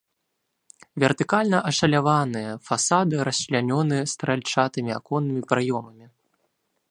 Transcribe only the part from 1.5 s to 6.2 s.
ашаляваныя фасады расчлянёны стральчатымі аконнымі праёмамі.